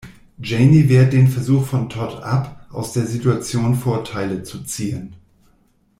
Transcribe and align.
Janie 0.39 0.89
wehrt 0.89 1.13
den 1.13 1.27
Versuch 1.27 1.67
von 1.67 1.87
Tod 1.87 2.23
ab, 2.23 2.65
aus 2.71 2.91
der 2.93 3.05
Situation 3.05 3.75
Vorteile 3.75 4.41
zu 4.41 4.63
ziehen. 4.63 5.15